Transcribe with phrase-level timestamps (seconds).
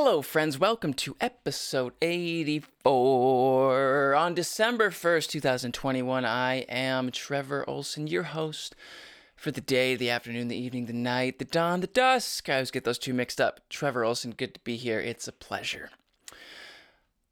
[0.00, 0.60] Hello, friends.
[0.60, 4.14] Welcome to episode 84.
[4.14, 8.76] On December 1st, 2021, I am Trevor Olson, your host
[9.34, 12.48] for the day, the afternoon, the evening, the night, the dawn, the dusk.
[12.48, 13.58] I always get those two mixed up.
[13.68, 15.00] Trevor Olson, good to be here.
[15.00, 15.90] It's a pleasure.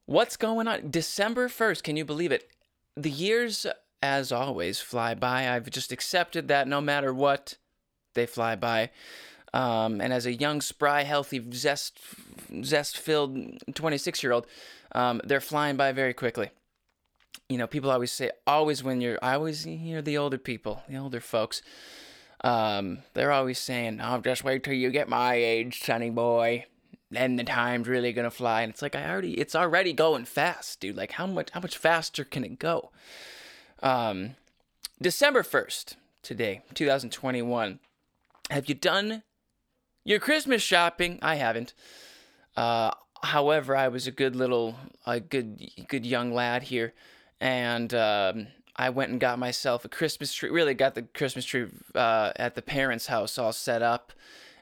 [0.06, 0.90] What's going on?
[0.90, 2.50] December 1st, can you believe it?
[2.96, 3.64] The years,
[4.02, 5.48] as always, fly by.
[5.48, 7.58] I've just accepted that no matter what,
[8.14, 8.90] they fly by.
[9.56, 11.98] Um, and as a young, spry, healthy, zest,
[12.62, 13.36] zest-filled
[13.72, 14.46] 26-year-old,
[14.92, 16.50] um, they're flying by very quickly.
[17.48, 20.98] You know, people always say, always when you're, I always hear the older people, the
[20.98, 21.62] older folks,
[22.44, 26.66] um, they're always saying, "Oh, just wait till you get my age, sonny boy."
[27.10, 30.80] Then the time's really gonna fly, and it's like I already, it's already going fast,
[30.80, 30.96] dude.
[30.96, 32.90] Like how much, how much faster can it go?
[33.82, 34.36] Um,
[35.00, 37.80] December first, today, 2021.
[38.50, 39.22] Have you done
[40.06, 41.18] your Christmas shopping?
[41.20, 41.74] I haven't.
[42.56, 42.92] Uh,
[43.22, 46.94] however, I was a good little, a good, good young lad here,
[47.40, 50.48] and um, I went and got myself a Christmas tree.
[50.48, 54.12] Really got the Christmas tree uh, at the parents' house all set up.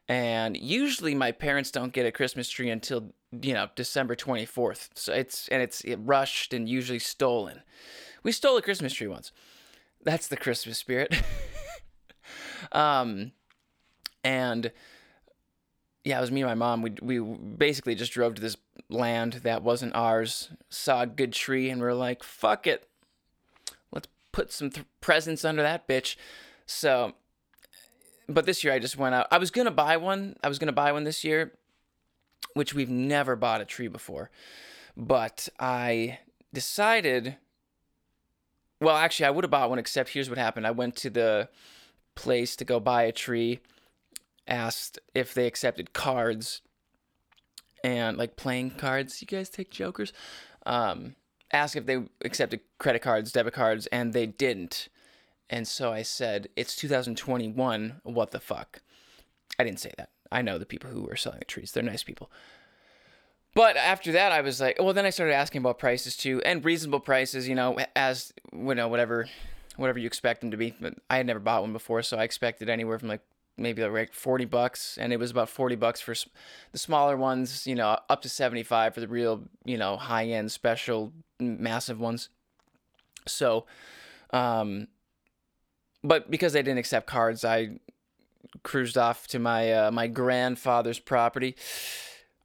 [0.09, 4.91] And usually, my parents don't get a Christmas tree until you know December twenty fourth.
[4.95, 7.63] So it's and it's it rushed and usually stolen.
[8.23, 9.31] We stole a Christmas tree once.
[10.03, 11.15] That's the Christmas spirit.
[12.73, 13.33] um,
[14.23, 14.73] and
[16.05, 16.83] yeah, it was me and my mom.
[16.83, 18.59] We we basically just drove to this
[18.91, 22.87] land that wasn't ours, saw a good tree, and we are like, "Fuck it,
[23.91, 26.17] let's put some th- presents under that bitch."
[26.67, 27.15] So,
[28.29, 29.29] but this year I just went out.
[29.31, 30.37] I was gonna buy one.
[30.45, 31.55] I was gonna buy one this year,
[32.53, 34.31] which we've never bought a tree before,
[34.97, 36.19] but I
[36.53, 37.37] decided.
[38.81, 40.67] Well, actually, I would have bought one, except here's what happened.
[40.67, 41.49] I went to the
[42.15, 43.61] place to go buy a tree
[44.47, 46.61] asked if they accepted cards
[47.83, 49.21] and like playing cards.
[49.21, 50.13] You guys take jokers?
[50.67, 51.17] Um,
[51.53, 54.89] asked if they accepted credit cards, debit cards, and they didn't.
[55.51, 58.01] And so I said, "It's 2021.
[58.03, 58.81] What the fuck?"
[59.59, 60.11] I didn't say that.
[60.33, 61.73] I know the people who were selling the trees.
[61.73, 62.31] They're nice people.
[63.55, 66.65] But after that, I was like, well, then I started asking about prices too, and
[66.65, 67.47] reasonable prices.
[67.49, 69.29] You know, as you know, whatever,
[69.77, 70.75] whatever you expect them to be.
[70.81, 73.23] But I had never bought one before, so I expected anywhere from like
[73.57, 76.15] maybe like 40 bucks and it was about 40 bucks for
[76.73, 80.51] the smaller ones you know up to 75 for the real you know high end
[80.51, 82.31] special massive ones
[83.27, 83.67] so
[84.31, 84.89] um
[86.03, 87.79] but because they didn't accept cards i
[88.63, 91.57] cruised off to my uh, my grandfather's property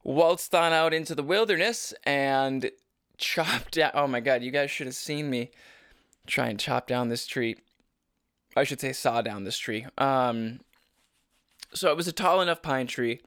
[0.03, 2.72] waltzed on out into the wilderness and
[3.18, 5.50] chopped down oh my god you guys should have seen me
[6.28, 7.56] try and chop down this tree
[8.56, 9.86] I should say saw down this tree.
[9.97, 10.59] Um,
[11.74, 13.22] so it was a tall enough pine tree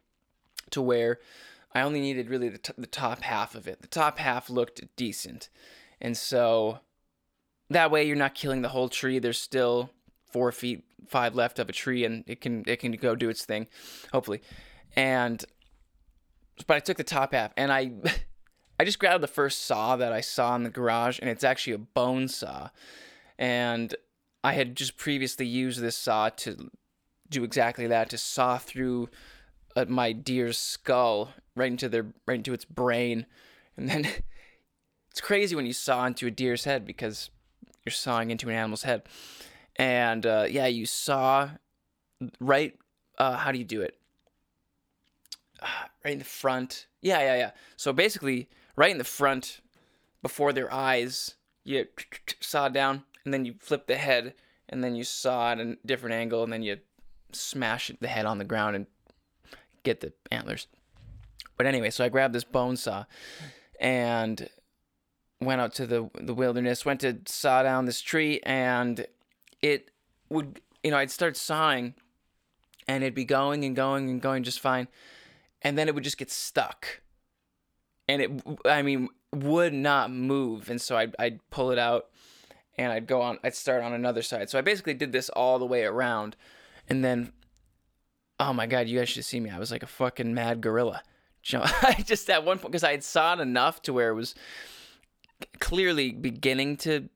[0.70, 1.18] to where
[1.74, 3.80] I only needed really the, t- the top half of it.
[3.80, 5.48] The top half looked decent.
[6.00, 6.80] And so
[7.70, 9.18] that way you're not killing the whole tree.
[9.18, 9.90] There's still
[10.30, 13.44] four feet, five left of a tree and it can, it can go do its
[13.44, 13.68] thing,
[14.12, 14.42] hopefully.
[14.96, 15.42] And,
[16.66, 17.92] but I took the top half and I,
[18.80, 21.74] I just grabbed the first saw that I saw in the garage and it's actually
[21.74, 22.70] a bone saw.
[23.38, 23.94] And
[24.44, 26.70] I had just previously used this saw to
[27.32, 29.08] do exactly that to saw through
[29.76, 33.26] uh, my deer's skull right into their right into its brain,
[33.76, 34.06] and then
[35.10, 37.30] it's crazy when you saw into a deer's head because
[37.84, 39.02] you're sawing into an animal's head,
[39.76, 41.50] and uh, yeah, you saw
[42.40, 42.78] right.
[43.18, 43.96] Uh, how do you do it?
[46.04, 46.86] right in the front.
[47.00, 47.50] Yeah, yeah, yeah.
[47.76, 49.60] So basically, right in the front,
[50.22, 51.86] before their eyes, you
[52.40, 54.34] saw down, and then you flip the head,
[54.68, 56.78] and then you saw at a different angle, and then you
[57.34, 58.86] smash the head on the ground and
[59.82, 60.66] get the antlers.
[61.56, 63.04] But anyway, so I grabbed this bone saw
[63.80, 64.48] and
[65.40, 69.06] went out to the the wilderness, went to saw down this tree and
[69.60, 69.90] it
[70.28, 71.94] would you know, I'd start sawing
[72.88, 74.88] and it'd be going and going and going just fine.
[75.62, 77.02] And then it would just get stuck.
[78.08, 82.08] And it I mean would not move and so I'd I'd pull it out
[82.76, 84.50] and I'd go on I'd start on another side.
[84.50, 86.36] So I basically did this all the way around
[86.88, 87.32] and then,
[88.38, 89.50] oh my God, you guys should see me.
[89.50, 91.02] I was like a fucking mad gorilla.
[91.54, 94.34] I just at one point, because I had saw it enough to where it was
[95.58, 97.08] clearly beginning to,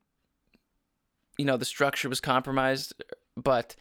[1.39, 2.95] you know, the structure was compromised.
[3.37, 3.77] But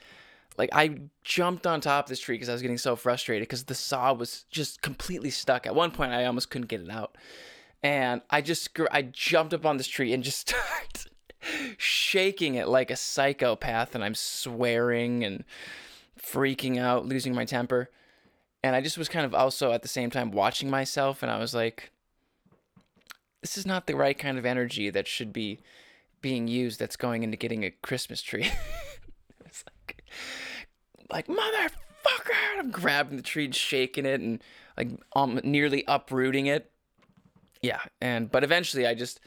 [0.58, 3.66] like I jumped on top of this tree because I was getting so frustrated because
[3.66, 5.66] the saw was just completely stuck.
[5.66, 7.18] At one point, I almost couldn't get it out.
[7.81, 11.12] And I just, I jumped up on this tree and just started
[11.77, 15.44] shaking it like a psychopath and I'm swearing and
[16.19, 17.89] freaking out, losing my temper.
[18.63, 21.38] And I just was kind of also at the same time watching myself, and I
[21.38, 21.92] was like,
[23.42, 25.59] this is not the right kind of energy that should be
[26.19, 28.50] being used that's going into getting a Christmas tree.
[29.45, 30.03] it's like,
[31.12, 32.57] like motherfucker!
[32.57, 34.44] I'm grabbing the tree and shaking it and
[34.75, 36.71] like um, nearly uprooting it.
[37.62, 39.19] Yeah, and but eventually I just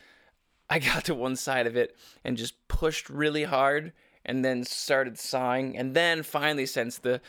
[0.71, 3.93] I got to one side of it and just pushed really hard
[4.25, 7.21] and then started sawing and then finally since the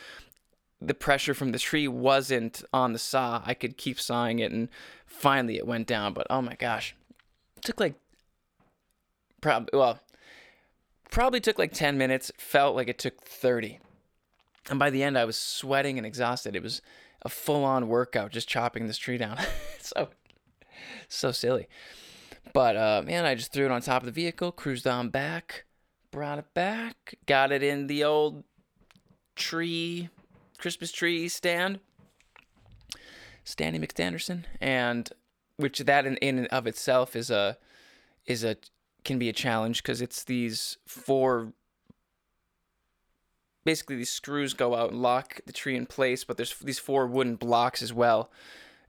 [0.80, 4.68] the pressure from the tree wasn't on the saw, I could keep sawing it, and
[5.06, 6.14] finally it went down.
[6.14, 6.96] But oh my gosh,
[7.56, 7.94] it took like
[9.40, 10.00] probably well,
[11.10, 12.32] probably took like ten minutes.
[12.38, 13.78] Felt like it took thirty,
[14.70, 16.56] and by the end I was sweating and exhausted.
[16.56, 16.80] It was
[17.22, 19.38] a full-on workout just chopping this tree down.
[19.78, 20.08] so
[21.08, 21.68] so silly.
[22.52, 25.64] But uh, man, I just threw it on top of the vehicle, cruised on back,
[26.10, 28.44] brought it back, got it in the old
[29.36, 30.08] tree
[30.58, 31.80] Christmas tree stand,
[33.44, 35.10] Standy McStanderson, and
[35.56, 37.56] which that in, in and of itself is a
[38.26, 38.56] is a
[39.04, 41.52] can be a challenge because it's these four
[43.64, 47.06] basically these screws go out and lock the tree in place but there's these four
[47.06, 48.30] wooden blocks as well.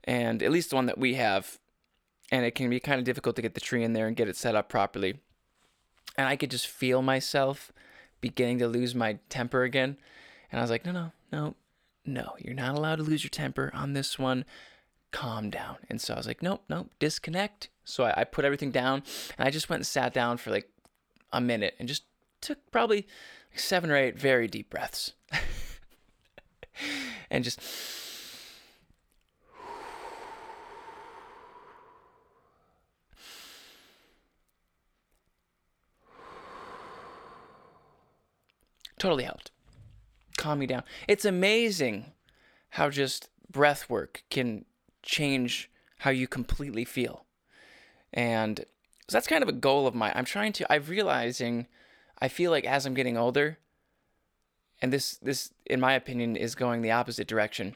[0.04, 1.58] And at least the one that we have
[2.32, 4.26] and it can be kind of difficult to get the tree in there and get
[4.26, 5.20] it set up properly
[6.16, 7.70] and i could just feel myself
[8.20, 9.96] beginning to lose my temper again
[10.50, 11.54] and i was like no no no
[12.04, 14.44] no, you're not allowed to lose your temper on this one.
[15.12, 15.76] Calm down.
[15.88, 17.68] And so I was like, nope, nope, disconnect.
[17.84, 19.02] So I, I put everything down
[19.38, 20.68] and I just went and sat down for like
[21.32, 22.04] a minute and just
[22.40, 23.06] took probably
[23.54, 25.12] seven or eight very deep breaths.
[27.30, 27.60] and just
[39.02, 39.50] totally helped
[40.36, 40.84] calm me down.
[41.08, 42.12] It's amazing
[42.70, 44.64] how just breath work can
[45.02, 45.68] change
[45.98, 47.24] how you completely feel.
[48.12, 48.60] And
[49.08, 50.12] so that's kind of a goal of mine.
[50.14, 51.66] I'm trying to I'm realizing
[52.20, 53.58] I feel like as I'm getting older
[54.80, 57.74] and this this in my opinion is going the opposite direction.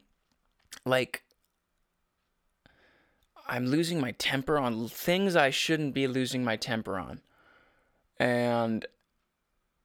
[0.84, 1.24] Like
[3.48, 7.20] I'm losing my temper on things I shouldn't be losing my temper on.
[8.18, 8.86] And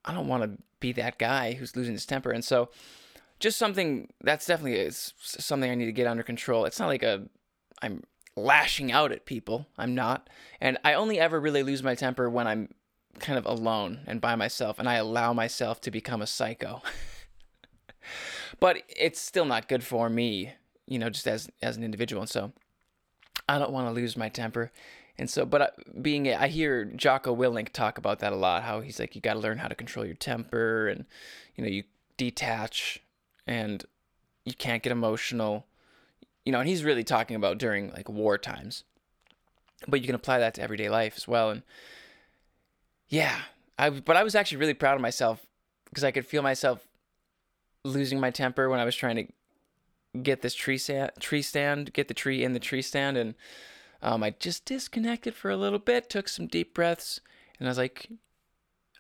[0.06, 2.32] I don't want to be that guy who's losing his temper.
[2.32, 2.70] And so,
[3.40, 6.66] just something that's definitely is something I need to get under control.
[6.66, 7.24] It's not like a
[7.82, 8.04] I'm
[8.36, 9.68] lashing out at people.
[9.78, 10.30] I'm not.
[10.60, 12.70] And I only ever really lose my temper when I'm
[13.20, 16.82] kind of alone and by myself and I allow myself to become a psycho.
[18.60, 20.54] but it's still not good for me,
[20.88, 22.22] you know, just as as an individual.
[22.22, 22.52] And so
[23.50, 24.72] I don't want to lose my temper.
[25.18, 28.64] And so, but being, I hear Jocko Willink talk about that a lot.
[28.64, 31.06] How he's like, you got to learn how to control your temper, and
[31.56, 31.84] you know, you
[32.18, 33.00] detach,
[33.46, 33.84] and
[34.46, 35.66] you can't get emotional.
[36.46, 38.84] You know, and he's really talking about during like war times,
[39.88, 41.52] but you can apply that to everyday life as well.
[41.52, 41.62] And
[43.10, 43.42] yeah,
[43.78, 45.46] I but I was actually really proud of myself
[45.90, 46.88] because I could feel myself
[47.84, 52.08] losing my temper when I was trying to get this tree stand, tree stand, get
[52.08, 53.36] the tree in the tree stand, and
[54.02, 57.22] um, I just disconnected for a little bit, took some deep breaths,
[57.60, 58.10] and I was like,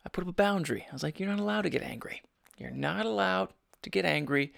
[0.06, 0.86] I put up a boundary.
[0.89, 2.21] I was like, you're not allowed to get angry.
[2.57, 3.50] You're not allowed
[3.81, 4.53] to get angry.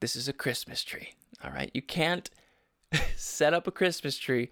[0.00, 1.14] This is a Christmas tree.
[1.44, 1.70] All right.
[1.74, 2.30] You can't
[3.16, 4.50] set up a Christmas tree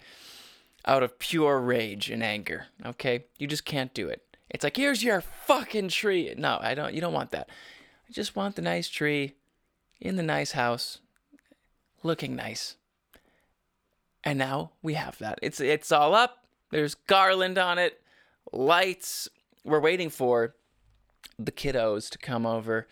[0.84, 2.66] out of pure rage and anger.
[2.84, 3.24] Okay.
[3.38, 4.22] You just can't do it.
[4.50, 6.34] It's like, here's your fucking tree.
[6.36, 7.48] No, I don't, you don't want that.
[8.08, 9.34] I just want the nice tree
[10.00, 10.98] in the nice house
[12.02, 12.76] looking nice.
[14.24, 15.38] And now we have that.
[15.42, 16.44] It's it's all up.
[16.70, 18.00] There's garland on it,
[18.52, 19.28] lights.
[19.64, 20.54] We're waiting for
[21.38, 22.86] the kiddos to come over,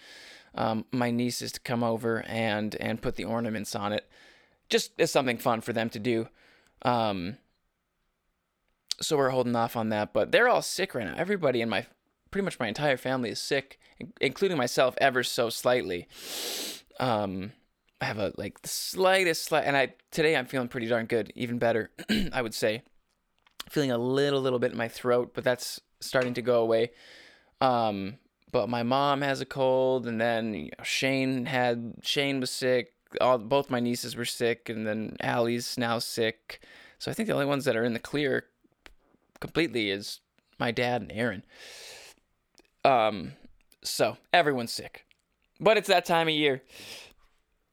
[0.55, 4.09] um, my nieces to come over and and put the ornaments on it,
[4.69, 6.29] just as something fun for them to do.
[6.83, 7.39] Um,
[9.01, 11.15] so we're holding off on that, but they're all sick right now.
[11.17, 11.87] Everybody in my
[12.31, 13.79] pretty much my entire family is sick,
[14.21, 16.09] including myself, ever so slightly.
[16.99, 17.53] Um,
[18.01, 21.33] I have a like the slightest slight, and I today I'm feeling pretty darn good,
[21.35, 21.91] even better,
[22.33, 22.83] I would say.
[23.71, 26.93] Feeling a little little bit in my throat, but that's starting to go away.
[27.61, 28.19] Um,
[28.53, 32.93] but my mom has a cold, and then you know, Shane had Shane was sick.
[33.21, 36.63] All both my nieces were sick, and then Allie's now sick.
[36.99, 38.45] So I think the only ones that are in the clear
[39.41, 40.21] completely is
[40.59, 41.45] my dad and Aaron.
[42.85, 43.33] Um,
[43.83, 45.07] so everyone's sick,
[45.59, 46.63] but it's that time of year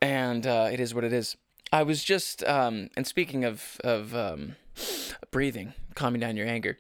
[0.04, 1.38] and uh, it is what it is.
[1.72, 4.58] I was just, um, and speaking of of um,
[5.32, 6.78] breathing, calming down your anger,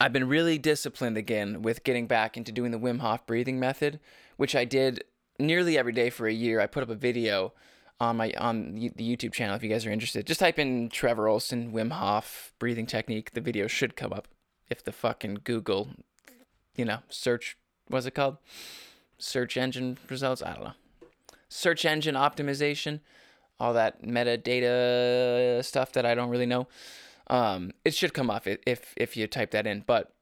[0.00, 4.00] I've been really disciplined again with getting back into doing the Wim Hof breathing method,
[4.36, 5.04] which I did
[5.38, 6.60] nearly every day for a year.
[6.60, 7.52] I put up a video
[8.00, 10.26] on my on the YouTube channel if you guys are interested.
[10.26, 13.34] Just type in Trevor Olson Wim Hof breathing technique.
[13.34, 14.26] The video should come up
[14.68, 15.90] if the fucking Google,
[16.74, 17.56] you know, search
[17.86, 18.38] what's it called?
[19.16, 20.42] Search engine results.
[20.42, 20.72] I don't know.
[21.48, 23.00] Search engine optimization,
[23.60, 26.68] all that metadata stuff that I don't really know.
[27.28, 29.82] Um, it should come up if if you type that in.
[29.86, 30.12] But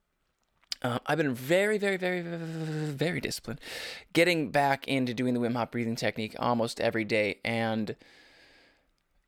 [0.83, 3.61] uh, I've been very, very, very, very, disciplined,
[4.13, 7.97] getting back into doing the Wim Hof breathing technique almost every day, and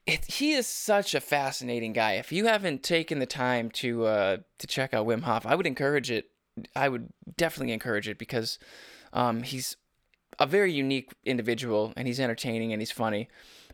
[0.07, 2.13] it, he is such a fascinating guy.
[2.13, 5.67] If you haven't taken the time to uh, to check out Wim Hof, I would
[5.67, 6.27] encourage it.
[6.75, 8.59] I would definitely encourage it because
[9.13, 9.77] um, he's
[10.39, 13.29] a very unique individual, and he's entertaining and he's funny.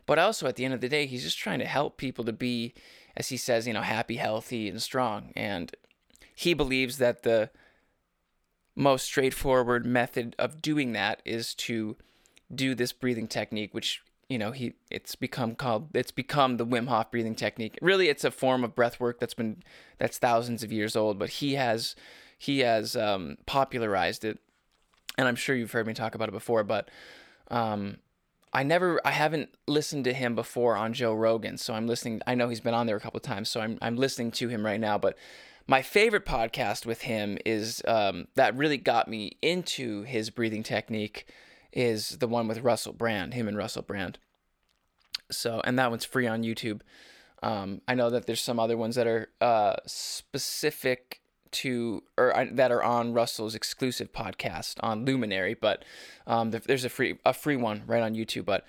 [0.05, 2.33] But also, at the end of the day, he's just trying to help people to
[2.33, 2.73] be,
[3.15, 5.31] as he says, you know, happy, healthy, and strong.
[5.35, 5.73] And
[6.35, 7.49] he believes that the
[8.75, 11.95] most straightforward method of doing that is to
[12.53, 16.87] do this breathing technique, which you know he it's become called it's become the Wim
[16.87, 17.77] Hof breathing technique.
[17.81, 19.63] Really, it's a form of breath work that's been
[19.99, 21.95] that's thousands of years old, but he has
[22.37, 24.39] he has um, popularized it,
[25.17, 26.63] and I'm sure you've heard me talk about it before.
[26.63, 26.89] But
[27.49, 27.97] um,
[28.51, 32.21] I never I haven't listened to him before on Joe Rogan, so I'm listening.
[32.27, 34.47] I know he's been on there a couple of times, so I'm I'm listening to
[34.47, 35.17] him right now, but
[35.67, 41.25] my favorite podcast with him is um, that really got me into his breathing technique
[41.71, 44.19] is the one with Russell Brand, him and Russell Brand.
[45.31, 46.81] So, and that one's free on YouTube.
[47.41, 51.21] Um, I know that there's some other ones that are uh, specific
[51.53, 55.85] to or uh, that are on Russell's exclusive podcast on Luminary, but
[56.27, 58.45] um, there's a free a free one right on YouTube.
[58.45, 58.65] But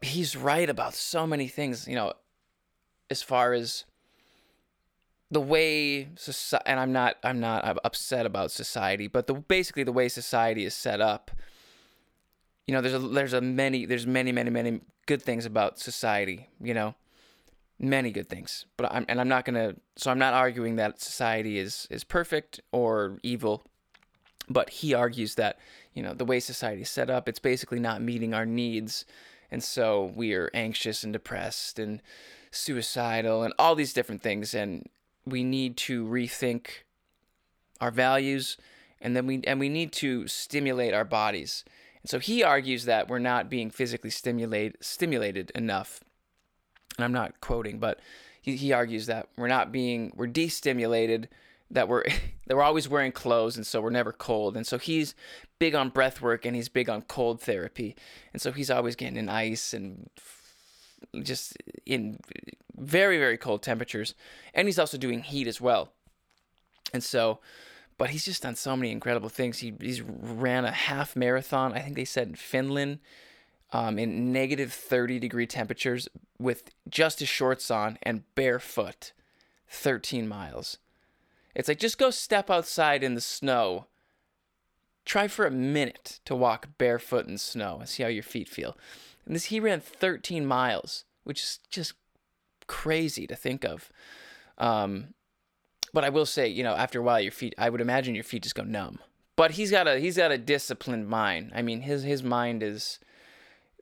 [0.00, 2.12] he's right about so many things, you know,
[3.10, 3.84] as far as
[5.30, 9.84] the way society and I'm not I'm not I'm upset about society, but the basically
[9.84, 11.30] the way society is set up.
[12.66, 16.48] You know, there's a there's a many there's many many many good things about society.
[16.60, 16.94] You know,
[17.78, 18.66] many good things.
[18.76, 22.60] But I'm and I'm not gonna so I'm not arguing that society is is perfect
[22.72, 23.62] or evil.
[24.50, 25.58] But he argues that
[25.92, 29.04] you know the way society is set up, it's basically not meeting our needs,
[29.50, 32.02] and so we are anxious and depressed and
[32.50, 34.88] suicidal and all these different things and
[35.26, 36.68] we need to rethink
[37.78, 38.56] our values
[39.00, 41.64] and then we and we need to stimulate our bodies.
[42.02, 46.00] And so he argues that we're not being physically stimulate, stimulated enough.
[46.98, 48.00] And I'm not quoting, but
[48.42, 51.28] he, he argues that we're not being we're destimulated,
[51.70, 52.04] that we're
[52.46, 54.56] that we're always wearing clothes and so we're never cold.
[54.56, 55.14] And so he's
[55.58, 57.96] big on breath work and he's big on cold therapy.
[58.34, 60.10] And so he's always getting in ice and
[61.22, 62.18] just in
[62.76, 64.14] very very cold temperatures
[64.54, 65.92] and he's also doing heat as well
[66.92, 67.40] and so
[67.96, 71.80] but he's just done so many incredible things he he's ran a half marathon i
[71.80, 72.98] think they said in finland
[73.72, 76.08] um, in negative 30 degree temperatures
[76.38, 79.12] with just his shorts on and barefoot
[79.68, 80.78] 13 miles
[81.54, 83.86] it's like just go step outside in the snow
[85.04, 88.76] try for a minute to walk barefoot in snow and see how your feet feel
[89.26, 91.92] and this he ran 13 miles which is just
[92.68, 93.90] crazy to think of.
[94.58, 95.14] Um,
[95.92, 98.22] but I will say, you know, after a while, your feet, I would imagine your
[98.22, 99.00] feet just go numb.
[99.34, 101.52] But he's got a he's got a disciplined mind.
[101.54, 102.98] I mean, his his mind is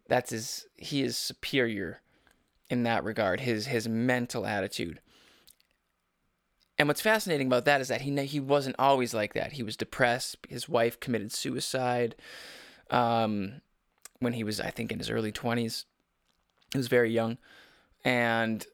[0.09, 2.01] that's his he is superior
[2.71, 3.41] in that regard.
[3.41, 5.01] His his mental attitude.
[6.79, 9.53] And what's fascinating about that is that he he wasn't always like that.
[9.53, 10.37] He was depressed.
[10.49, 12.15] His wife committed suicide
[12.91, 13.63] um,
[14.19, 15.87] when he was, I think, in his early twenties.
[16.73, 17.39] He was very young,
[18.05, 18.67] and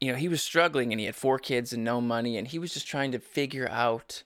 [0.00, 2.58] you know, he was struggling and he had four kids and no money and he
[2.58, 4.22] was just trying to figure out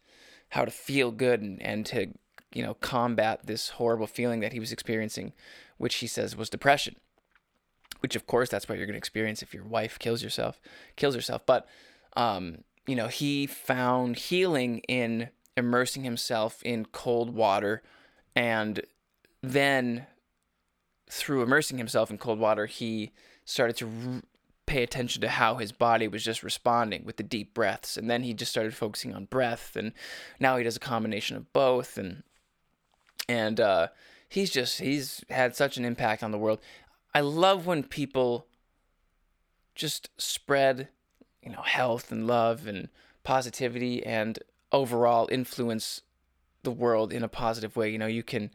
[0.50, 2.08] how to feel good and, and to,
[2.52, 5.32] you know, combat this horrible feeling that he was experiencing,
[5.78, 6.96] which he says was depression.
[8.00, 10.60] Which of course that's what you're gonna experience if your wife kills yourself,
[10.96, 11.44] kills herself.
[11.46, 11.66] But
[12.16, 17.82] um, you know, he found healing in immersing himself in cold water
[18.34, 18.80] and
[19.42, 20.06] then
[21.10, 23.12] through immersing himself in cold water, he
[23.44, 24.22] started to
[24.66, 28.22] pay attention to how his body was just responding with the deep breaths and then
[28.22, 29.92] he just started focusing on breath and
[30.38, 32.22] now he does a combination of both and
[33.30, 33.86] and uh,
[34.28, 36.58] he's just he's had such an impact on the world.
[37.14, 38.46] I love when people
[39.76, 40.88] just spread
[41.40, 42.88] you know health and love and
[43.22, 44.40] positivity and
[44.72, 46.02] overall influence
[46.64, 47.88] the world in a positive way.
[47.88, 48.50] You know you can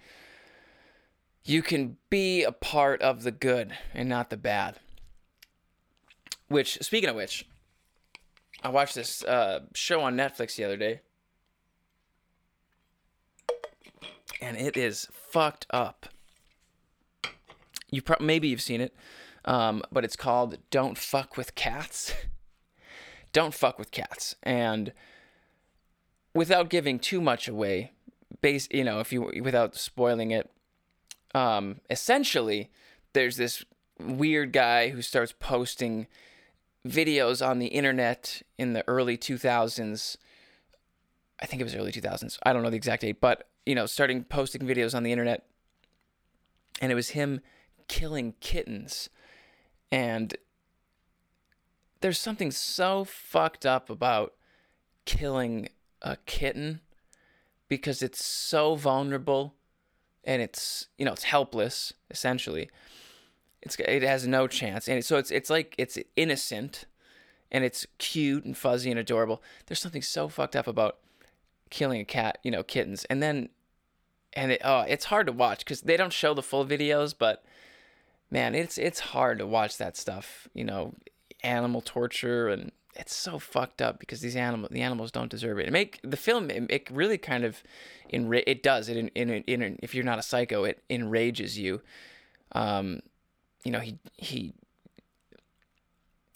[1.46, 4.76] you can be a part of the good and not the bad.
[6.48, 7.48] Which, speaking of which,
[8.62, 11.02] I watched this uh, show on Netflix the other day.
[14.42, 16.08] And it is fucked up.
[17.92, 18.96] You pro- maybe you've seen it,
[19.46, 22.14] um, but it's called "Don't Fuck with Cats."
[23.34, 24.94] Don't fuck with cats, and
[26.34, 27.92] without giving too much away,
[28.40, 30.50] base you know if you without spoiling it,
[31.34, 32.72] um, essentially
[33.12, 33.66] there's this
[34.00, 36.08] weird guy who starts posting
[36.88, 40.18] videos on the internet in the early 2000s.
[41.42, 42.38] I think it was early 2000s.
[42.44, 45.46] I don't know the exact date, but you know, starting posting videos on the internet
[46.82, 47.42] and it was him
[47.88, 49.10] killing kittens.
[49.92, 50.36] And
[52.02, 54.34] there's something so fucked up about
[55.06, 55.70] killing
[56.02, 56.82] a kitten
[57.68, 59.56] because it's so vulnerable
[60.24, 62.70] and it's, you know, it's helpless essentially.
[63.62, 64.88] It's it has no chance.
[64.88, 66.86] And so it's it's like it's innocent
[67.52, 69.42] and it's cute and fuzzy and adorable.
[69.66, 70.98] There's something so fucked up about
[71.70, 73.06] killing a cat, you know, kittens.
[73.06, 73.50] And then
[74.34, 77.44] and it, oh, it's hard to watch because they don't show the full videos, but
[78.30, 80.48] man, it's it's hard to watch that stuff.
[80.54, 80.94] You know,
[81.44, 85.68] animal torture and it's so fucked up because these animal the animals don't deserve it.
[85.68, 87.62] It make the film it, it really kind of
[88.14, 91.82] enra- it does it in, in, in, if you're not a psycho it enrages you.
[92.54, 93.02] Um,
[93.64, 94.54] you know he he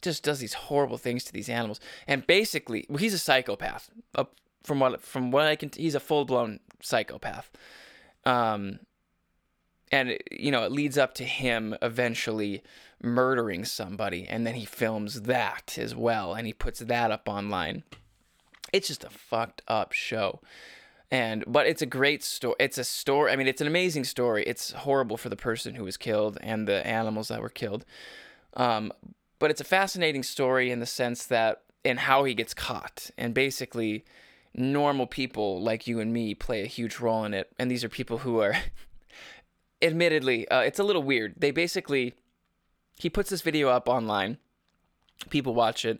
[0.01, 3.89] just does these horrible things to these animals and basically well, he's a psychopath.
[4.63, 7.49] From what from what I can, he's a full blown psychopath.
[8.25, 8.79] Um,
[9.91, 12.63] and you know it leads up to him eventually
[13.01, 17.83] murdering somebody and then he films that as well and he puts that up online.
[18.71, 20.41] It's just a fucked up show.
[21.11, 24.43] And but it's a great story it's a story i mean it's an amazing story.
[24.43, 27.85] It's horrible for the person who was killed and the animals that were killed.
[28.55, 28.91] Um,
[29.39, 33.09] but it's a fascinating story in the sense that in how he gets caught.
[33.17, 34.03] And basically
[34.53, 37.51] normal people like you and me play a huge role in it.
[37.57, 38.55] And these are people who are,
[39.81, 41.35] admittedly, uh, it's a little weird.
[41.37, 42.15] They basically,
[42.97, 44.37] he puts this video up online,
[45.29, 45.99] people watch it,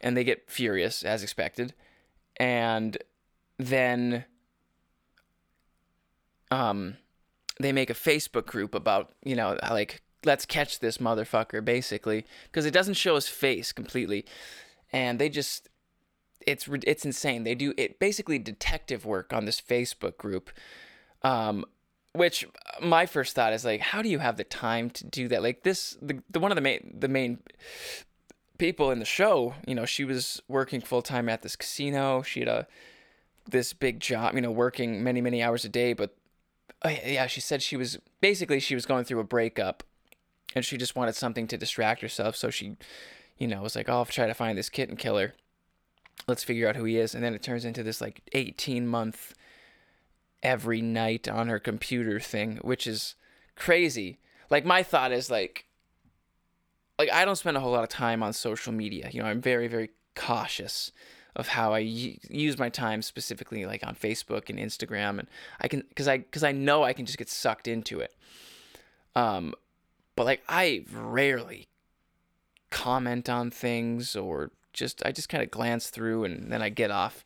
[0.00, 1.74] and they get furious as expected.
[2.38, 2.98] And
[3.58, 4.24] then,
[6.50, 6.96] um,
[7.58, 12.66] they make a Facebook group about, you know, like, let's catch this motherfucker, basically, because
[12.66, 14.26] it doesn't show his face completely.
[14.92, 15.68] And they just,
[16.46, 17.44] it's it's insane.
[17.44, 20.50] They do it basically detective work on this Facebook group,
[21.22, 21.64] um,
[22.12, 22.46] which
[22.80, 25.42] my first thought is like, how do you have the time to do that?
[25.42, 27.40] Like this, the, the one of the main the main
[28.58, 32.22] people in the show, you know, she was working full time at this casino.
[32.22, 32.66] She had a
[33.48, 35.92] this big job, you know, working many many hours a day.
[35.94, 36.16] But
[36.82, 39.82] uh, yeah, she said she was basically she was going through a breakup,
[40.54, 42.36] and she just wanted something to distract herself.
[42.36, 42.76] So she,
[43.36, 45.34] you know, was like, oh, I'll try to find this kitten killer
[46.28, 47.14] let's figure out who he is.
[47.14, 49.34] And then it turns into this like 18 month
[50.42, 53.14] every night on her computer thing which is
[53.54, 54.18] crazy.
[54.50, 55.66] Like my thought is like
[56.98, 59.08] like i don't spend a whole lot of time on social media.
[59.12, 60.92] You know i'm very very cautious
[61.36, 65.18] of how I use my time specifically like on Facebook and Instagram.
[65.18, 65.28] And
[65.60, 68.14] I can cuz I cuz I know I can just get sucked into it.
[69.14, 69.54] Um
[70.16, 71.68] but like I rarely
[72.70, 76.90] comment on things or just I just kind of glance through and then I get
[76.90, 77.24] off.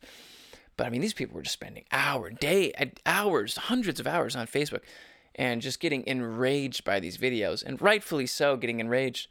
[0.77, 2.73] But I mean, these people were just spending hour, day,
[3.05, 4.81] hours, hundreds of hours on Facebook,
[5.35, 9.27] and just getting enraged by these videos, and rightfully so, getting enraged.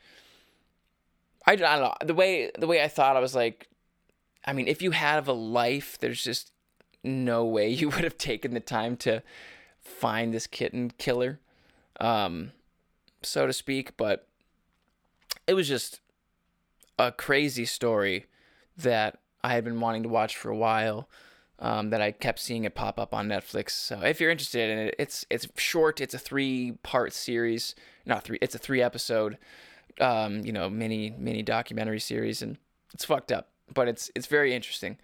[1.46, 3.68] I, I don't know the way the way I thought I was like,
[4.44, 6.52] I mean, if you have a life, there's just
[7.02, 9.22] no way you would have taken the time to
[9.80, 11.40] find this kitten killer,
[11.98, 12.52] um,
[13.22, 13.96] so to speak.
[13.96, 14.28] But
[15.46, 16.00] it was just
[17.06, 18.26] a crazy story
[18.76, 21.08] that I had been wanting to watch for a while.
[21.62, 23.72] Um, that I kept seeing it pop up on Netflix.
[23.72, 26.00] So if you're interested in it, it's it's short.
[26.00, 27.74] It's a three part series,
[28.06, 28.38] not three.
[28.40, 29.36] It's a three episode,
[30.00, 32.56] um, you know, mini mini documentary series, and
[32.94, 34.96] it's fucked up, but it's it's very interesting.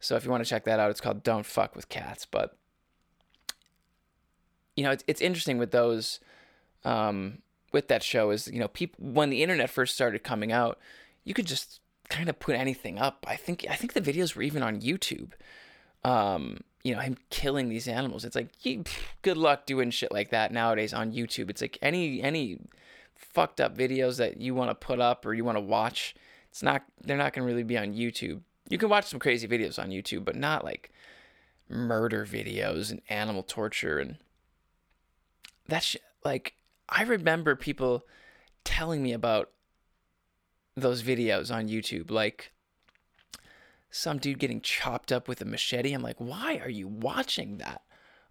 [0.00, 2.26] So if you want to check that out, it's called Don't Fuck with Cats.
[2.28, 2.56] But
[4.76, 6.20] you know, it's it's interesting with those,
[6.84, 10.78] um, with that show is you know people when the internet first started coming out,
[11.24, 13.24] you could just kind of put anything up.
[13.28, 15.32] I think I think the videos were even on YouTube.
[16.04, 18.24] Um, you know, him killing these animals.
[18.24, 18.48] It's like
[19.22, 21.50] good luck doing shit like that nowadays on YouTube.
[21.50, 22.58] It's like any any
[23.14, 26.14] fucked up videos that you want to put up or you want to watch.
[26.50, 28.40] It's not they're not going to really be on YouTube.
[28.68, 30.92] You can watch some crazy videos on YouTube, but not like
[31.68, 34.16] murder videos and animal torture and
[35.68, 36.54] that's like
[36.88, 38.04] I remember people
[38.64, 39.50] telling me about
[40.76, 42.52] those videos on YouTube, like
[43.90, 45.92] some dude getting chopped up with a machete.
[45.92, 47.82] I'm like, why are you watching that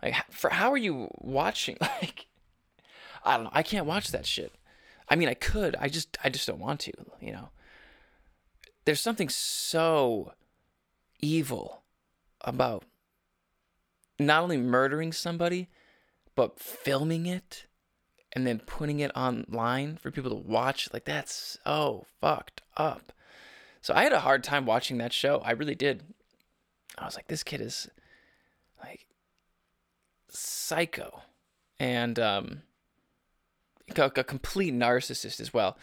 [0.02, 1.78] Like, for how are you watching?
[2.02, 2.28] Like,
[3.25, 3.52] I don't know.
[3.54, 4.54] I can't watch that shit.
[5.10, 5.75] I mean, I could.
[5.78, 6.93] I just, I just don't want to.
[7.19, 7.49] You know.
[8.86, 10.34] There's something so
[11.19, 11.84] evil
[12.41, 12.86] about
[14.17, 15.67] not only murdering somebody,
[16.36, 17.65] but filming it
[18.34, 20.89] and then putting it online for people to watch.
[20.94, 23.12] Like, that's so fucked up.
[23.82, 25.42] So I had a hard time watching that show.
[25.44, 26.04] I really did.
[26.98, 27.89] I was like, this kid is
[28.84, 29.06] like
[30.30, 31.22] psycho
[31.80, 32.62] and um,
[33.96, 35.78] a, complete narcissist as well.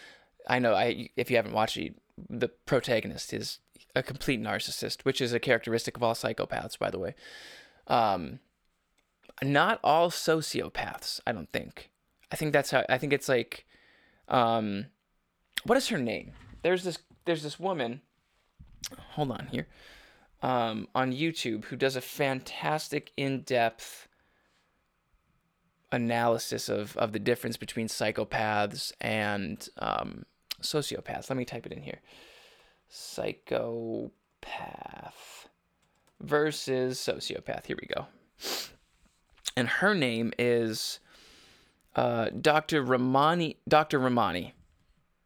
[0.46, 1.94] I know I if you haven't watched it,
[2.28, 3.59] the protagonist is
[3.94, 7.14] a complete narcissist, which is a characteristic of all psychopaths, by the way.
[7.87, 8.40] Um,
[9.42, 11.90] not all sociopaths, I don't think.
[12.30, 12.84] I think that's how.
[12.88, 13.66] I think it's like,
[14.28, 14.86] um,
[15.64, 16.32] what is her name?
[16.62, 16.98] There's this.
[17.24, 18.02] There's this woman.
[19.12, 19.66] Hold on here,
[20.42, 24.06] um, on YouTube who does a fantastic in-depth
[25.90, 30.24] analysis of of the difference between psychopaths and um,
[30.60, 31.30] sociopaths.
[31.30, 32.00] Let me type it in here.
[32.88, 34.10] Psychopath
[36.20, 37.66] versus sociopath.
[37.66, 38.06] Here we go.
[39.56, 41.00] And her name is
[41.96, 42.82] uh, Dr.
[42.82, 43.56] Ramani.
[43.68, 43.98] Dr.
[43.98, 44.54] Ramani.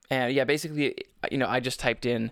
[0.09, 0.95] And yeah, basically,
[1.31, 2.31] you know, I just typed in.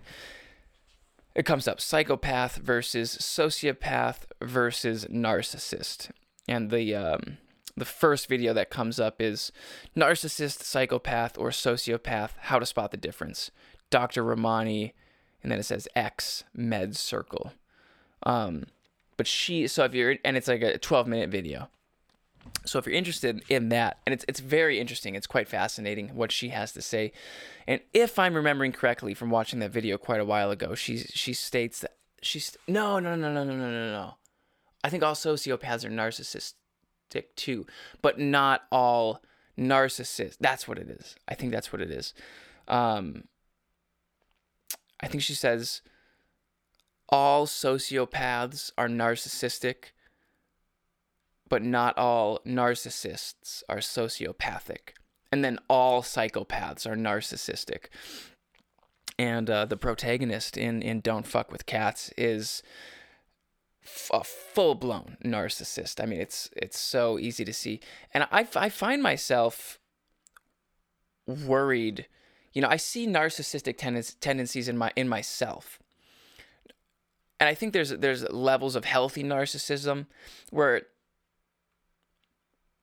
[1.35, 6.09] It comes up psychopath versus sociopath versus narcissist,
[6.47, 7.37] and the um,
[7.77, 9.51] the first video that comes up is
[9.95, 12.31] narcissist, psychopath, or sociopath.
[12.39, 13.51] How to spot the difference.
[13.89, 14.23] Dr.
[14.23, 14.93] Ramani,
[15.41, 17.53] and then it says X Med Circle.
[18.23, 18.65] Um,
[19.15, 21.69] but she, so if you're, and it's like a 12 minute video.
[22.65, 26.31] So if you're interested in that, and it's it's very interesting, it's quite fascinating what
[26.31, 27.11] she has to say.
[27.67, 31.33] And if I'm remembering correctly from watching that video quite a while ago, she she
[31.33, 33.91] states that she's no no no no no no no no.
[33.91, 34.13] No.
[34.83, 37.65] I think all sociopaths are narcissistic too,
[38.01, 39.21] but not all
[39.57, 40.37] narcissists.
[40.39, 41.15] That's what it is.
[41.27, 42.13] I think that's what it is.
[42.67, 43.25] Um,
[45.01, 45.81] I think she says
[47.09, 49.91] all sociopaths are narcissistic
[51.49, 54.93] but not all narcissists are sociopathic.
[55.31, 57.85] And then all psychopaths are narcissistic.
[59.17, 62.63] And uh, the protagonist in, in Don't Fuck with Cats is
[63.83, 66.01] f- a full blown narcissist.
[66.01, 67.81] I mean, it's it's so easy to see.
[68.13, 69.79] And I, I find myself
[71.27, 72.07] worried.
[72.53, 75.79] You know, I see narcissistic ten- tendencies in my in myself.
[77.39, 80.07] And I think there's there's levels of healthy narcissism
[80.49, 80.83] where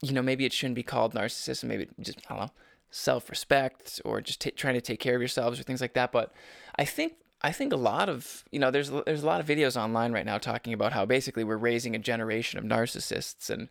[0.03, 1.65] you know, maybe it shouldn't be called narcissism.
[1.65, 2.53] Maybe just, I don't know,
[2.91, 6.13] self respect or just t- trying to take care of yourselves or things like that.
[6.13, 6.33] But
[6.77, 7.15] I think.
[7.43, 10.25] I think a lot of you know there's there's a lot of videos online right
[10.25, 13.69] now talking about how basically we're raising a generation of narcissists and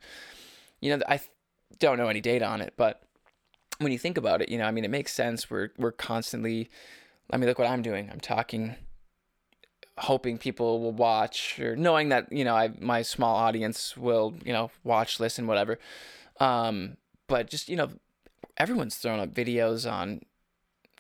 [0.81, 1.19] you know I
[1.79, 3.01] don't know any data on it but
[3.79, 6.69] when you think about it you know I mean it makes sense we're we're constantly
[7.31, 8.75] I mean look what I'm doing I'm talking
[9.97, 14.51] hoping people will watch or knowing that you know I my small audience will you
[14.51, 15.79] know watch listen whatever
[16.39, 17.91] um, but just you know,
[18.57, 20.21] everyone's throwing up videos on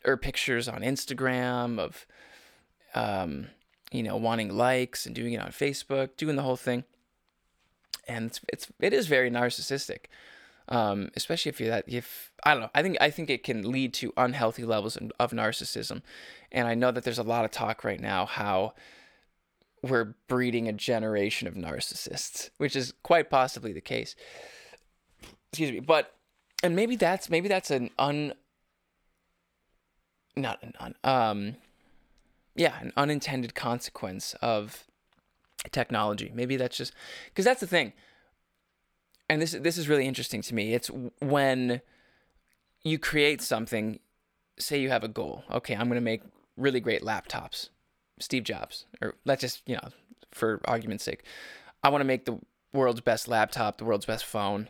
[0.05, 2.05] or pictures on Instagram of
[2.93, 3.47] um,
[3.91, 6.83] you know, wanting likes and doing it on Facebook, doing the whole thing.
[8.07, 10.05] And it's it's it is very narcissistic.
[10.67, 13.69] Um, especially if you're that if I don't know, I think I think it can
[13.71, 16.01] lead to unhealthy levels of narcissism.
[16.51, 18.73] And I know that there's a lot of talk right now how
[19.83, 24.15] we're breeding a generation of narcissists, which is quite possibly the case.
[25.51, 26.15] Excuse me but
[26.63, 28.33] and maybe that's maybe that's an un
[30.35, 31.55] not an un um
[32.55, 34.85] yeah an unintended consequence of
[35.71, 36.31] technology.
[36.33, 36.93] Maybe that's just
[37.29, 37.93] because that's the thing
[39.29, 41.81] and this this is really interesting to me it's when
[42.83, 43.99] you create something
[44.57, 46.21] say you have a goal okay i'm going to make
[46.57, 47.69] really great laptops
[48.19, 49.89] steve jobs or let's just you know
[50.31, 51.23] for argument's sake
[51.83, 52.39] i want to make the
[52.73, 54.69] world's best laptop the world's best phone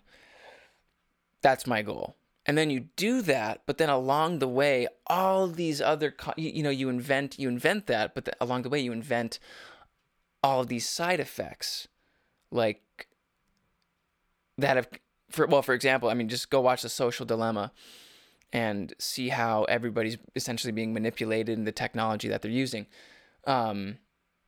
[1.45, 2.15] that's my goal.
[2.47, 6.63] And then you do that, but then along the way, all these other, you, you
[6.63, 9.37] know, you invent, you invent that, but the, along the way, you invent
[10.41, 11.87] all of these side effects,
[12.49, 12.81] like
[14.57, 14.87] that have,
[15.29, 17.71] for well, for example, I mean, just go watch the Social Dilemma
[18.53, 22.87] and see how everybody's essentially being manipulated in the technology that they're using.
[23.45, 23.97] Um,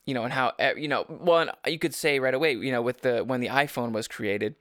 [0.06, 3.02] you know, and how you know, well, you could say right away, you know, with
[3.02, 4.56] the when the iPhone was created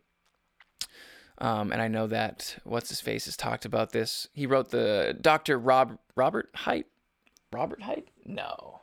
[1.39, 4.29] um, and I know that what's his face has talked about this.
[4.33, 5.59] He wrote the Dr.
[5.59, 6.85] Rob Robert Haidt.
[7.53, 8.07] Robert Haidt?
[8.25, 8.81] No.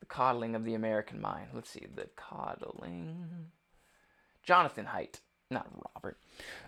[0.00, 1.48] The coddling of the American mind.
[1.54, 1.86] Let's see.
[1.94, 3.50] The coddling.
[4.42, 6.16] Jonathan Haidt, not Robert.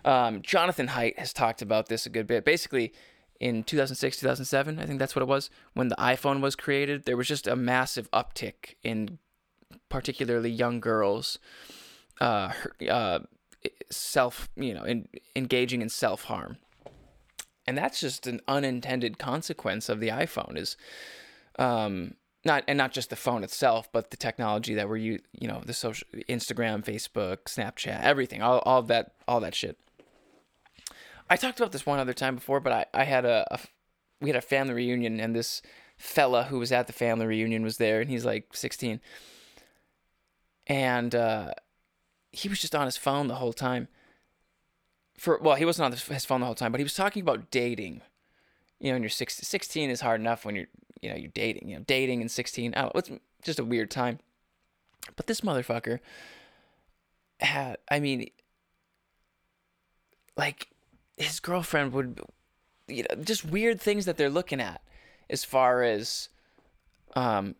[0.05, 2.45] Um, Jonathan Haidt has talked about this a good bit.
[2.45, 2.93] Basically,
[3.39, 7.17] in 2006, 2007, I think that's what it was, when the iPhone was created, there
[7.17, 9.19] was just a massive uptick in
[9.89, 11.39] particularly young girls
[12.21, 12.51] uh,
[12.89, 13.19] uh,
[13.89, 16.57] self, you know, in, engaging in self harm.
[17.65, 20.75] And that's just an unintended consequence of the iPhone is
[21.57, 25.47] um, not and not just the phone itself, but the technology that we're you you
[25.47, 29.77] know the social Instagram, Facebook, Snapchat, everything, all all that all that shit.
[31.29, 33.59] I talked about this one other time before, but I I had a, a
[34.21, 35.61] we had a family reunion and this
[35.97, 38.99] fella who was at the family reunion was there and he's like 16
[40.65, 41.51] and uh,
[42.31, 43.87] he was just on his phone the whole time.
[45.17, 47.51] For well he wasn't on his phone the whole time but he was talking about
[47.51, 48.01] dating.
[48.79, 50.67] You know when you're 16 is hard enough when you're
[51.03, 52.73] you know, you're dating, you know, dating in 16.
[52.75, 53.11] I don't, it's
[53.43, 54.19] just a weird time.
[55.17, 55.99] But this motherfucker
[57.41, 58.29] had, I mean,
[60.37, 60.69] like
[61.17, 62.21] his girlfriend would,
[62.87, 64.81] you know, just weird things that they're looking at
[65.29, 66.29] as far as,
[67.15, 67.55] um,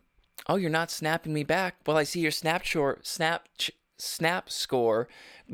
[0.48, 1.76] oh, you're not snapping me back.
[1.86, 3.48] Well, I see your snap short, snap,
[3.98, 5.06] snap score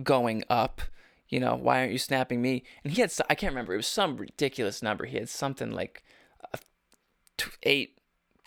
[0.03, 0.81] going up.
[1.29, 2.63] You know, why aren't you snapping me?
[2.85, 5.07] And he had, I can't remember, it was some ridiculous number.
[5.07, 6.05] He had something like
[7.63, 8.01] eight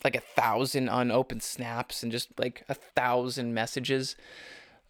[0.04, 4.16] like a thousand unopened snaps and just like a thousand messages.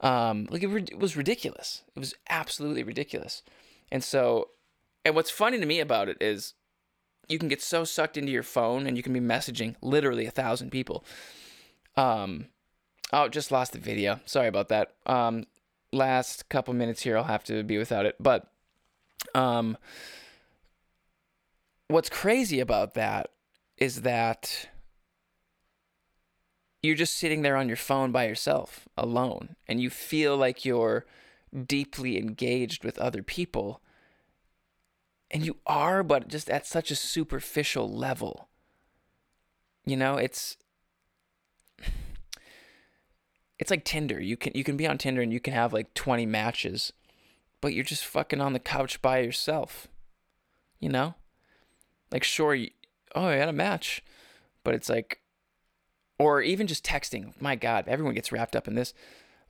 [0.02, 1.84] Um, like it, it, was ridiculous.
[1.96, 3.44] It was absolutely ridiculous.
[3.92, 4.50] And so,
[5.06, 6.54] and what's funny to me about it is
[7.30, 10.32] you can get so sucked into your phone and you can be messaging literally a
[10.32, 11.06] thousand people.
[11.96, 12.48] Um,
[13.13, 14.20] oh, just lost the video.
[14.26, 14.94] Sorry about that.
[15.06, 15.46] Um,
[15.92, 18.16] last couple minutes here, I'll have to be without it.
[18.20, 18.52] But,
[19.36, 19.78] um,
[21.88, 23.30] what's crazy about that
[23.78, 24.70] is that
[26.82, 31.06] you're just sitting there on your phone by yourself, alone, and you feel like you're
[31.66, 33.82] deeply engaged with other people.
[35.32, 38.50] And you are, but just at such a superficial level.
[39.86, 40.58] You know, it's
[43.58, 44.22] it's like Tinder.
[44.22, 46.94] You can you can be on Tinder and you can have like 20 matches,
[47.62, 49.88] but you're just fucking on the couch by yourself.
[50.80, 51.16] You know?
[52.12, 52.58] Like sure,
[53.15, 54.04] oh, I had a match.
[54.63, 55.21] But it's like,
[56.19, 57.39] or even just texting.
[57.41, 58.93] My God, everyone gets wrapped up in this.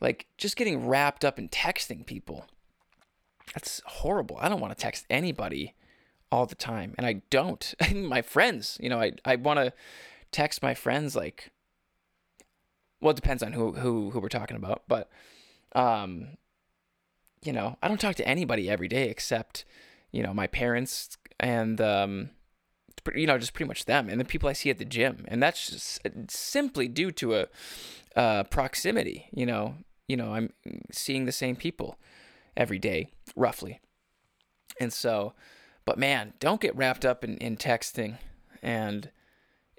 [0.01, 2.45] Like, just getting wrapped up in texting people.
[3.53, 4.37] That's horrible.
[4.39, 5.75] I don't want to text anybody
[6.31, 6.95] all the time.
[6.97, 7.73] And I don't.
[7.93, 9.73] my friends, you know, I, I want to
[10.31, 11.51] text my friends like,
[12.99, 14.83] well, it depends on who, who, who we're talking about.
[14.87, 15.09] But,
[15.75, 16.37] um,
[17.43, 19.65] you know, I don't talk to anybody every day except,
[20.11, 22.29] you know, my parents and, um,
[23.15, 25.41] you know, just pretty much them and the people I see at the gym, and
[25.41, 27.47] that's just uh, simply due to a
[28.15, 29.27] uh, proximity.
[29.33, 29.75] You know,
[30.07, 30.53] you know, I'm
[30.91, 31.97] seeing the same people
[32.55, 33.81] every day, roughly,
[34.79, 35.33] and so,
[35.85, 38.17] but man, don't get wrapped up in, in texting,
[38.61, 39.09] and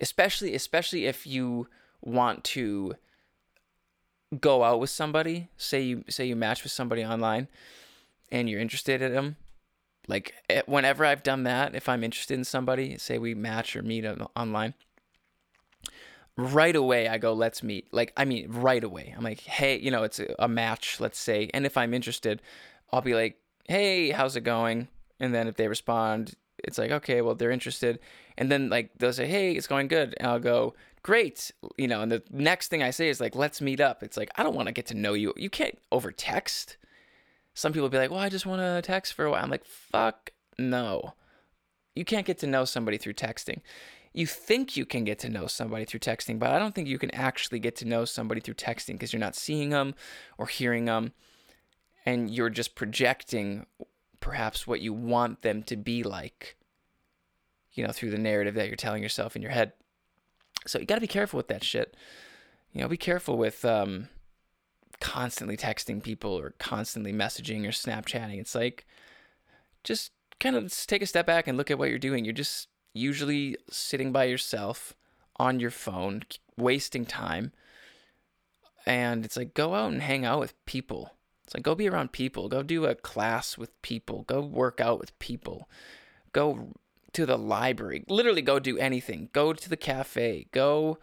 [0.01, 1.69] especially especially if you
[2.01, 2.95] want to
[4.41, 5.49] go out with somebody.
[5.57, 7.49] Say you say you match with somebody online,
[8.31, 9.37] and you're interested in them
[10.09, 13.83] like eh, whenever I've done that, if I'm interested in somebody, say we match or
[13.83, 14.05] meet
[14.37, 14.75] online,
[16.37, 17.93] right away I go, let's meet.
[17.93, 19.14] Like, I mean, right away.
[19.17, 21.51] I'm like, hey, you know, it's a, a match, let's say.
[21.55, 22.43] And if I'm interested,
[22.93, 23.38] I'll be like,
[23.69, 24.88] hey, how's it going?
[25.21, 27.99] And then if they respond, it's like, okay, well, they're interested.
[28.37, 30.14] And then like they'll say, hey, it's going good.
[30.19, 31.51] And I'll go, great.
[31.77, 34.03] You know, and the next thing I say is like, let's meet up.
[34.03, 35.33] It's like, I don't want to get to know you.
[35.37, 36.77] You can't over text
[37.55, 39.43] some people be like, well, I just want to text for a while.
[39.43, 41.14] I'm like, fuck no.
[41.95, 43.61] You can't get to know somebody through texting.
[44.12, 46.99] You think you can get to know somebody through texting, but I don't think you
[46.99, 49.95] can actually get to know somebody through texting because you're not seeing them
[50.38, 51.12] or hearing them.
[52.07, 53.67] And you're just projecting
[54.21, 56.57] perhaps what you want them to be like,
[57.73, 59.73] you know, through the narrative that you're telling yourself in your head.
[60.67, 61.97] So you got to be careful with that shit.
[62.73, 64.09] You know, be careful with, um,
[65.05, 68.40] constantly texting people or constantly messaging or Snapchatting.
[68.40, 68.87] It's like
[69.85, 72.25] just kind of take a step back and look at what you're doing.
[72.25, 74.95] You're just usually sitting by yourself
[75.37, 76.23] on your phone,
[76.57, 77.53] wasting time.
[78.87, 81.12] And it's like go out and hang out with people.
[81.45, 84.99] It's like go be around people, go do a class with people, go work out
[84.99, 85.69] with people.
[86.33, 86.73] Go
[87.12, 88.05] to the library.
[88.09, 89.29] Literally go do anything.
[89.35, 90.47] Go to the cafe.
[90.51, 90.99] Go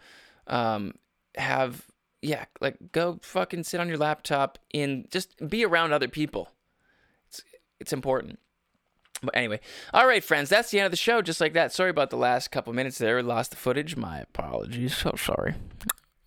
[0.48, 0.94] um,
[1.36, 1.86] have
[2.22, 6.50] yeah, like go fucking sit on your laptop and just be around other people.
[7.28, 7.42] It's
[7.80, 8.38] it's important.
[9.22, 9.60] But anyway,
[9.92, 11.20] all right, friends, that's the end of the show.
[11.20, 11.72] Just like that.
[11.72, 13.22] Sorry about the last couple minutes there.
[13.22, 13.96] Lost the footage.
[13.96, 14.96] My apologies.
[14.96, 15.54] So sorry.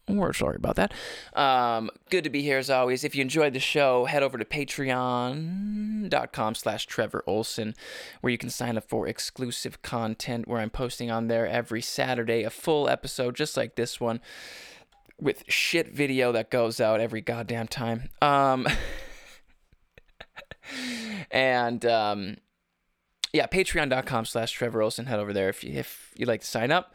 [0.08, 0.93] We're sorry about that.
[1.34, 3.03] Um, good to be here as always.
[3.03, 7.73] If you enjoyed the show, head over to patreon.com slash Trevor Olson,
[8.21, 12.43] where you can sign up for exclusive content where I'm posting on there every Saturday,
[12.43, 14.21] a full episode just like this one
[15.19, 18.10] with shit video that goes out every goddamn time.
[18.21, 18.67] Um,
[21.32, 22.38] and um,
[23.34, 25.06] yeah, patreon.com slash Trevor Olson.
[25.06, 26.93] Head over there if, you, if you'd like to sign up.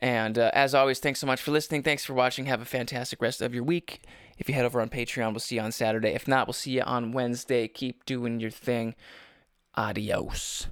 [0.00, 1.82] And uh, as always, thanks so much for listening.
[1.82, 2.46] Thanks for watching.
[2.46, 4.02] Have a fantastic rest of your week.
[4.38, 6.14] If you head over on Patreon, we'll see you on Saturday.
[6.14, 7.66] If not, we'll see you on Wednesday.
[7.66, 8.94] Keep doing your thing.
[9.74, 10.68] Adios.